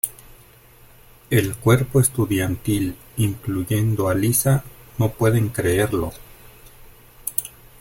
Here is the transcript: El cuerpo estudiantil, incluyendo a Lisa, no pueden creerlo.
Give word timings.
El 1.29 1.53
cuerpo 1.57 1.99
estudiantil, 1.99 2.95
incluyendo 3.17 4.07
a 4.09 4.15
Lisa, 4.15 4.63
no 4.97 5.11
pueden 5.11 5.49
creerlo. 5.49 6.11